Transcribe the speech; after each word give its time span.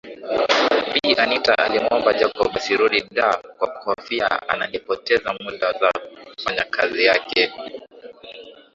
Bi 0.93 1.01
Anita 1.23 1.53
alimuomba 1.57 2.11
Jacob 2.13 2.51
asirudi 2.57 2.99
Dar 3.15 3.41
kwa 3.57 3.67
kuhofia 3.67 4.27
angepoteza 4.49 5.33
muda 5.39 5.67
wa 5.81 5.91
kufanya 6.35 6.63
kazi 6.63 7.03
yake 7.05 7.51